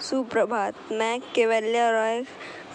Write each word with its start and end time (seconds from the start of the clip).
सुप्रभात, 0.00 0.72
मैं 0.92 1.20
केवल्या 1.34 1.90
रॉय, 1.90 2.22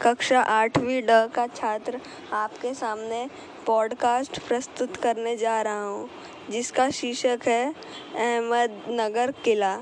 कक्षा 0.01 0.39
आठवीं 0.41 1.01
ड 1.01 1.11
का 1.35 1.45
छात्र 1.47 1.99
आपके 2.33 2.73
सामने 2.73 3.27
पॉडकास्ट 3.67 4.39
प्रस्तुत 4.47 4.97
करने 4.97 5.35
जा 5.37 5.61
रहा 5.61 5.83
हूँ, 5.83 6.09
जिसका 6.49 6.89
शीर्षक 6.89 7.39
है 7.47 7.71
अहमदनगर 8.15 9.31
किला। 9.31 9.77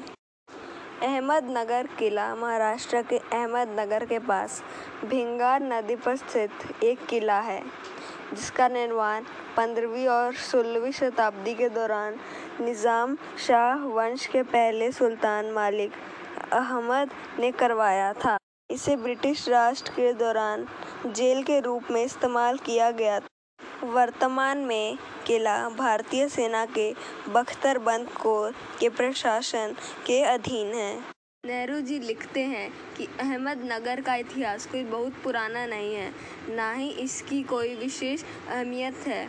अहमदनगर 1.02 1.88
किला 2.00 2.36
महाराष्ट्र 2.36 3.02
के 3.02 3.18
अहमदनगर 3.18 4.06
के 4.06 4.20
पास 4.20 4.62
भिंगार 5.06 5.62
नदी 5.62 5.96
पर 5.96 6.16
स्थित 6.16 6.84
एक 6.84 7.06
किला 7.06 7.40
है। 7.40 7.62
जिसका 8.34 8.68
निर्माण 8.68 9.24
पंद्रहवीं 9.58 10.08
और 10.08 10.34
सोलहवीं 10.42 10.92
शताब्दी 10.92 11.54
के 11.54 11.70
दौरान 11.70 12.20
निज़ाम 12.62 13.18
शाह 13.48 13.86
वंश 13.88 14.26
के 14.26 14.44
पहले 14.46 14.92
सुल्तान 14.92 15.52
मालिक 15.52 15.92
अहमद 16.54 17.10
ने 17.40 17.52
करवाया 17.52 18.14
था। 18.14 18.38
इसे 18.70 18.96
ब्रिटिश 18.96 19.48
राज 19.50 19.82
के 19.90 20.14
दौरान 20.14 20.68
जेल 21.08 21.44
के 21.44 21.60
रूप 21.60 21.92
में 21.92 22.04
इस्तेमाल 22.04 22.58
किया 22.58 22.90
गया 22.92 23.20
था। 23.20 23.28
वर्तमान 23.86 24.58
में 24.58 24.98
किला 25.28 25.58
भारतीय 25.70 26.28
सेना 26.30 26.66
के 26.68 26.92
बख्तरबंद 27.30 28.10
कोर 28.14 28.52
के 28.80 28.90
प्रशासन 28.90 29.76
के 30.08 30.22
अधीन 30.24 30.74
है। 30.74 30.94
नेहरू 31.46 31.80
जी 31.82 31.98
लिखते 32.00 32.42
हैं 32.44 32.70
कि 32.98 33.06
अहमदनगर 33.20 34.00
का 34.02 34.16
इतिहास 34.16 34.66
कोई 34.66 34.84
बहुत 34.84 35.14
पुराना 35.24 35.66
नहीं 35.66 35.94
है, 35.96 36.12
ना 36.50 36.72
ही 36.72 36.90
इसकी 36.92 37.42
कोई 37.44 37.74
विशेष 37.76 38.24
अहमियत 38.24 38.96
है। 39.08 39.28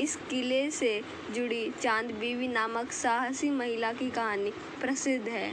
इस 0.00 0.14
किले 0.30 0.70
से 0.70 1.00
जुड़ी 1.34 1.72
चाँद 1.80 2.10
बीवी 2.10 2.48
नामक 2.48 2.92
साहसी 2.92 3.50
महिला 3.50 3.92
की 3.92 4.10
कहानी 4.10 4.50
प्रसिद्ध 4.80 5.28
है। 5.28 5.52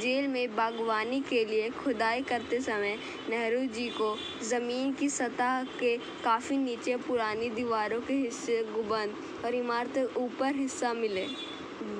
जेल 0.00 0.28
में 0.28 0.56
बागवानी 0.56 1.20
के 1.20 1.44
लिए 1.44 1.70
खुदाई 1.70 2.22
करते 2.22 2.60
समय 2.60 2.96
नेहरू 3.30 3.64
जी 3.74 3.88
को 3.90 4.16
ज़मीन 4.44 4.92
की 4.92 5.08
सतह 5.08 5.62
के 5.80 5.96
काफ़ी 6.24 6.58
नीचे 6.58 6.96
पुरानी 6.98 7.50
दीवारों 7.50 8.00
के 8.00 8.14
हिस्से, 8.14 8.62
गुंबद 8.64 9.44
और 9.44 9.54
इमारतें 9.54 10.04
ऊपर 10.04 10.54
हिस्सा 10.54 10.92
मिले। 10.92 11.26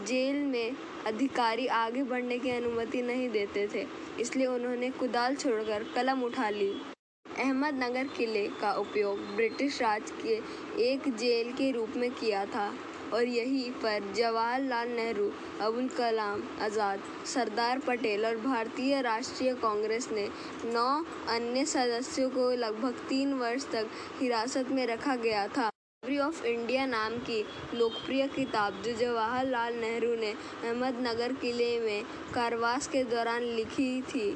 जेल 0.06 0.36
में 0.42 0.76
अधिकारी 1.06 1.66
आगे 1.66 2.02
बढ़ने 2.04 2.38
की 2.38 2.50
अनुमति 2.50 3.02
नहीं 3.02 3.28
देते 3.30 3.66
थे, 3.74 3.86
इसलिए 4.20 4.46
उन्होंने 4.46 4.90
कुदाल 4.92 5.36
छोड़कर 5.36 5.86
कलम 5.94 6.22
उठा 6.22 6.48
ली। 6.50 6.72
अहमदनगर 7.26 8.08
किले 8.16 8.46
का 8.60 8.72
उपयोग 8.76 9.18
ब्रिटिश 9.36 9.80
राज 9.82 10.10
के 10.22 10.40
एक 10.84 11.08
जेल 11.16 11.52
के 11.52 11.70
रूप 11.70 11.96
में 11.96 12.10
किया 12.10 12.44
था, 12.46 12.72
और 13.14 13.24
यहीं 13.24 13.70
पर 13.82 14.12
जवाहरलाल 14.16 14.88
नेहरू, 14.88 15.30
अबुल 15.60 15.88
कलाम 15.88 16.42
आज़ाद, 16.62 17.00
सरदार 17.26 17.78
पटेल 17.78 18.24
और 18.26 18.36
भारतीय 18.38 19.00
राष्ट्रीय 19.02 19.54
कांग्रेस 19.54 20.08
ने 20.12 20.28
नौ 20.66 20.88
अन्य 21.30 21.64
सदस्यों 21.66 22.30
को 22.30 22.50
लगभग 22.56 23.04
तीन 23.08 23.32
वर्ष 23.34 23.66
तक 23.72 23.90
हिरासत 24.20 24.70
में 24.70 24.86
रखा 24.86 25.16
गया 25.18 25.46
था। 25.48 25.70
हिस्ट्री 26.02 26.18
ऑफ़ 26.18 26.44
इंडिया 26.46 26.84
नाम 26.86 27.12
की 27.18 27.38
लोकप्रिय 27.74 28.26
किताब 28.28 28.80
जो 28.82 28.92
जवाहरलाल 28.92 29.74
नेहरू 29.74 30.14
ने 30.16 30.30
अहमदनगर 30.30 31.32
किले 31.32 31.78
में 31.80 32.02
कारावास 32.34 32.88
के 32.88 33.02
दौरान 33.04 33.42
लिखी 33.42 34.00
थी। 34.04 34.34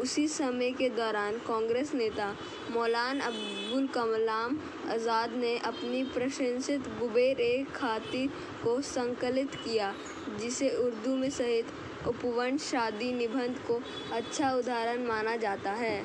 उसी 0.00 0.26
समय 0.28 0.70
के 0.70 0.88
दौरान 0.88 1.38
कांग्रेस 1.46 1.94
नेता 1.94 2.28
मौलाना 2.72 3.26
अबुल 3.26 3.86
कलाम 3.86 4.58
आज़ाद 4.92 5.32
ने 5.36 5.56
अपनी 5.66 6.02
प्रशंसित 6.14 6.88
गुबेर-ए-खातिर 7.00 8.28
को 8.64 8.80
संकलित 8.82 9.54
किया, 9.54 9.92
जिसे 10.40 10.70
उर्दू 10.76 11.16
में 11.16 11.30
सहित 11.30 11.72
अपभ्रंश 12.06 12.70
शादी, 12.70 13.12
निबंध 13.12 13.58
को 13.66 13.80
अच्छा 14.12 14.52
उदाहरण 14.52 15.06
माना 15.06 15.36
जाता 15.38 15.70
है। 15.72 16.00